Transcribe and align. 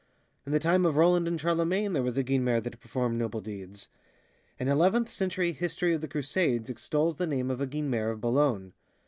In 0.47 0.51
the 0.51 0.57
time 0.57 0.83
of 0.87 0.95
Roland 0.97 1.27
and 1.27 1.39
Charlemagne, 1.39 1.93
there 1.93 2.01
was 2.01 2.17
a 2.17 2.23
Guinemer 2.23 2.59
that 2.61 2.79
performed 2.79 3.19
noble 3.19 3.39
deeds. 3.39 3.87
An 4.59 4.67
eleventh 4.67 5.09
century 5.09 5.51
history 5.51 5.93
of 5.93 6.01
the 6.01 6.07
Crusades 6.07 6.71
extols 6.71 7.17
the 7.17 7.27
name 7.27 7.51
of 7.51 7.61
a 7.61 7.67
Guinemer 7.67 8.09
of 8.09 8.19
Boulogne. 8.19 8.73